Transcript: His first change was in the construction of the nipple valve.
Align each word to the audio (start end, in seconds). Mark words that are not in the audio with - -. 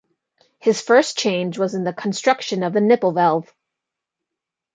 His 0.57 0.81
first 0.81 1.15
change 1.15 1.59
was 1.59 1.75
in 1.75 1.83
the 1.83 1.93
construction 1.93 2.63
of 2.63 2.73
the 2.73 2.81
nipple 2.81 3.11
valve. 3.11 3.53